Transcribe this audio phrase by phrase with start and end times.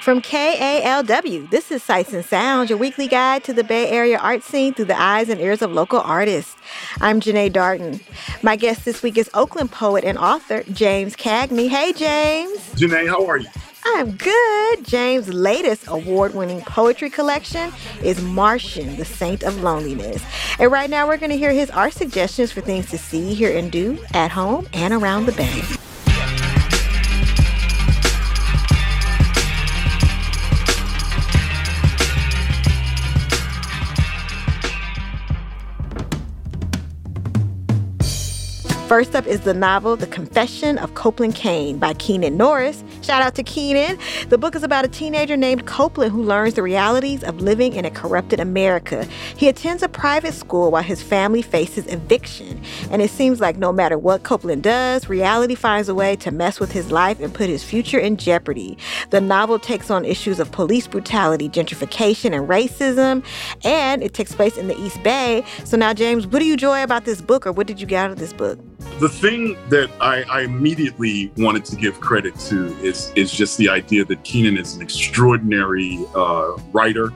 [0.00, 4.42] From KALW, this is Sights and Sounds, your weekly guide to the Bay Area art
[4.42, 6.56] scene through the eyes and ears of local artists.
[7.02, 8.00] I'm Janae Darden.
[8.42, 11.68] My guest this week is Oakland poet and author James Cagney.
[11.68, 12.58] Hey, James.
[12.76, 13.48] Janae, how are you?
[13.84, 14.86] I'm good.
[14.86, 17.70] James' latest award winning poetry collection
[18.02, 20.24] is Martian, the Saint of Loneliness.
[20.58, 23.54] And right now, we're going to hear his art suggestions for things to see, hear,
[23.54, 25.62] and do at home and around the Bay.
[38.90, 42.82] First up is the novel The Confession of Copeland Cane by Keenan Norris.
[43.02, 43.96] Shout out to Keenan.
[44.30, 47.84] The book is about a teenager named Copeland who learns the realities of living in
[47.84, 49.06] a corrupted America.
[49.36, 52.60] He attends a private school while his family faces eviction.
[52.90, 56.58] And it seems like no matter what Copeland does, reality finds a way to mess
[56.58, 58.76] with his life and put his future in jeopardy.
[59.10, 63.24] The novel takes on issues of police brutality, gentrification, and racism,
[63.62, 65.44] and it takes place in the East Bay.
[65.62, 68.04] So now, James, what do you enjoy about this book, or what did you get
[68.04, 68.58] out of this book?
[68.98, 73.68] The thing that I, I, immediately wanted to give credit to is is just the
[73.68, 77.10] idea that Keenan is an extraordinary uh, writer.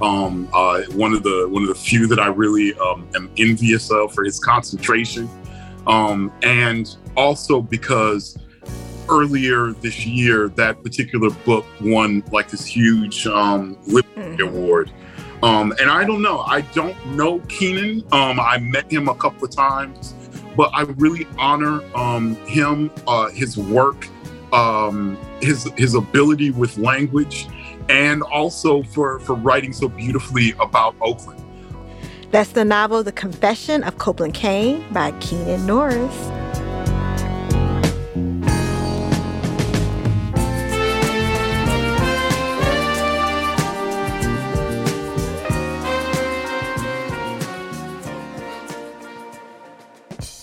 [0.00, 3.90] Um, uh, one of the one of the few that I really um, am envious
[3.90, 5.28] of for his concentration,
[5.86, 8.38] um, and also because
[9.10, 14.56] earlier this year that particular book won like this huge um, Literary mm-hmm.
[14.56, 14.90] award.
[15.42, 16.40] Um, and I don't know.
[16.40, 18.04] I don't know Keenan.
[18.12, 20.14] Um, I met him a couple of times
[20.60, 24.06] but I really honor um, him, uh, his work,
[24.52, 27.48] um, his his ability with language,
[27.88, 31.42] and also for for writing so beautifully about Oakland.
[32.30, 36.14] That's the novel The Confession of Copeland Cane by Keenan Norris.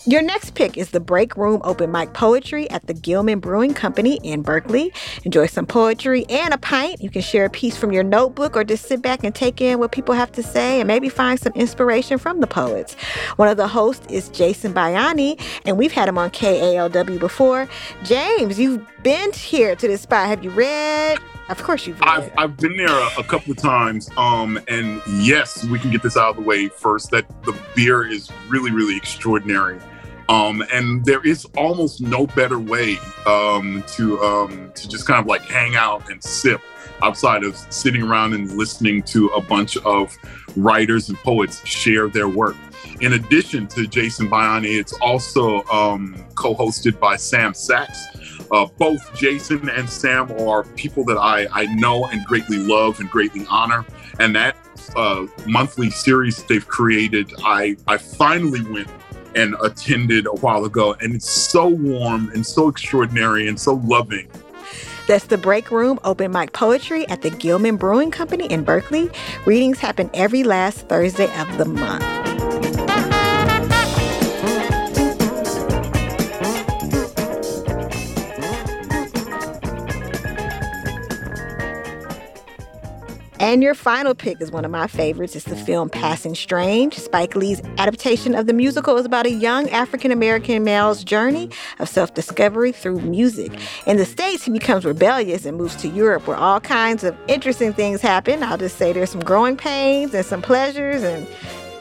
[0.07, 4.22] Your next pick is the Break Room Open Mic Poetry at the Gilman Brewing Company
[4.23, 4.94] in Berkeley.
[5.25, 7.03] Enjoy some poetry and a pint.
[7.03, 9.79] You can share a piece from your notebook or just sit back and take in
[9.79, 12.94] what people have to say and maybe find some inspiration from the poets.
[13.35, 17.67] One of the hosts is Jason Bayani, and we've had him on KALW before.
[18.06, 20.28] James, you've been here to this spot.
[20.29, 21.17] Have you read?
[21.50, 22.01] Of course you've.
[22.01, 24.09] I've, I've been there a, a couple of times.
[24.16, 28.07] Um, and yes, we can get this out of the way first that the beer
[28.07, 29.81] is really, really extraordinary.
[30.30, 35.26] Um, and there is almost no better way um, to um, to just kind of
[35.26, 36.62] like hang out and sip
[37.02, 40.18] outside of sitting around and listening to a bunch of
[40.56, 42.56] writers and poets share their work.
[43.00, 48.04] In addition to Jason Bayani, it's also um, co-hosted by Sam Sax.
[48.52, 53.09] Uh, both Jason and Sam are people that I, I know and greatly love and
[53.09, 53.86] greatly honor.
[54.20, 54.56] And that
[54.96, 58.90] uh, monthly series they've created, I, I finally went
[59.38, 60.96] and attended a while ago.
[61.00, 64.28] And it's so warm and so extraordinary and so loving.
[65.08, 69.09] That's the Break Room Open Mic Poetry at the Gilman Brewing Company in Berkeley.
[69.46, 72.27] Readings happen every last Thursday of the month.
[83.40, 85.36] And your final pick is one of my favorites.
[85.36, 86.96] It's the film Passing Strange.
[86.96, 91.88] Spike Lee's adaptation of the musical is about a young African American male's journey of
[91.88, 93.52] self discovery through music.
[93.86, 97.74] In the States, he becomes rebellious and moves to Europe, where all kinds of interesting
[97.74, 98.42] things happen.
[98.42, 101.28] I'll just say there's some growing pains and some pleasures and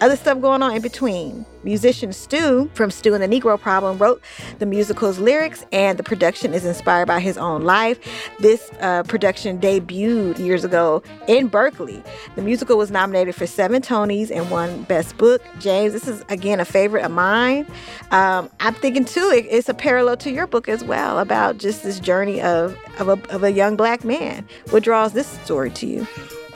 [0.00, 1.46] other stuff going on in between.
[1.64, 4.22] Musician Stew from Stew and the Negro Problem wrote
[4.58, 7.98] the musical's lyrics, and the production is inspired by his own life.
[8.38, 12.02] This uh, production debuted years ago in Berkeley.
[12.36, 15.42] The musical was nominated for seven Tonys and won Best Book.
[15.58, 17.66] James, this is again a favorite of mine.
[18.12, 21.82] Um, I'm thinking too, it, it's a parallel to your book as well about just
[21.82, 24.46] this journey of of a, of a young black man.
[24.70, 26.06] What draws this story to you?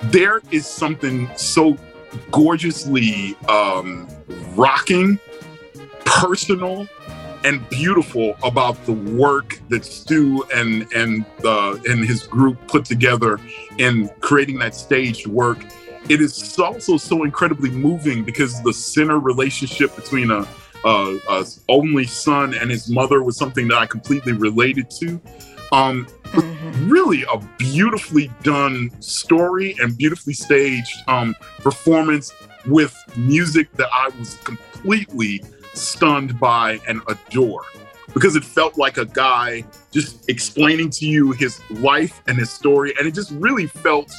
[0.05, 1.77] There is something so
[2.31, 4.09] gorgeously um,
[4.55, 5.19] rocking,
[6.05, 6.89] personal,
[7.45, 13.39] and beautiful about the work that Stew and and the and his group put together
[13.79, 15.59] in creating that staged work.
[16.09, 20.47] It is also so incredibly moving because the center relationship between a,
[20.85, 25.21] a, a only son and his mother was something that I completely related to.
[25.73, 26.60] Um, mm-hmm.
[26.91, 32.33] Really a beautifully done story and beautifully staged um, performance
[32.67, 35.43] with music that I was completely
[35.73, 37.63] stunned by and adore.
[38.15, 42.93] because it felt like a guy just explaining to you his life and his story.
[42.99, 44.13] And it just really felt,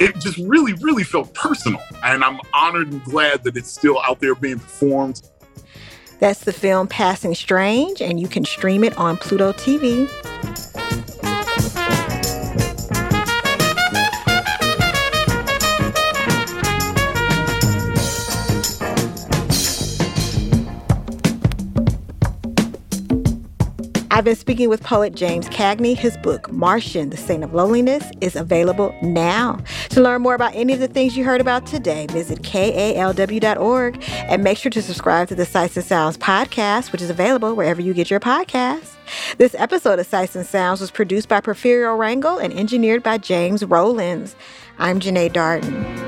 [0.00, 1.80] it just really, really felt personal.
[2.04, 5.22] And I'm honored and glad that it's still out there being performed.
[6.20, 10.08] That's the film Passing Strange, and you can stream it on Pluto TV.
[24.14, 25.96] I've been speaking with poet James Cagney.
[25.96, 29.58] His book, Martian, The Saint of Loneliness, is available now.
[29.88, 34.44] To learn more about any of the things you heard about today, visit kalw.org and
[34.44, 37.92] make sure to subscribe to the Sights and Sounds podcast, which is available wherever you
[37.92, 38.94] get your podcasts.
[39.38, 43.64] This episode of Sights and Sounds was produced by Porfirio Rangel and engineered by James
[43.64, 44.36] Rollins.
[44.78, 46.03] I'm Janae Darden.